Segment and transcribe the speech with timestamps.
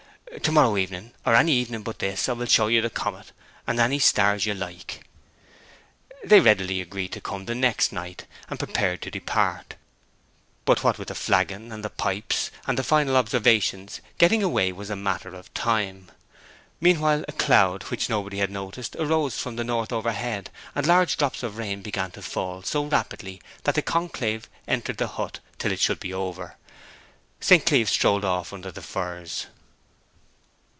[0.43, 3.33] To morrow evening, or any evening but this, I will show you the comet
[3.67, 5.05] and any stars you like.'
[6.23, 9.75] They readily agreed to come the next night, and prepared to depart.
[10.63, 14.89] But what with the flagon, and the pipes, and the final observations, getting away was
[14.89, 16.09] a matter of time.
[16.79, 21.43] Meanwhile a cloud, which nobody had noticed, arose from the north overhead, and large drops
[21.43, 25.81] of rain began to fall so rapidly that the conclave entered the hut till it
[25.81, 26.55] should be over.
[27.41, 27.65] St.
[27.65, 29.47] Cleeve strolled off under the firs.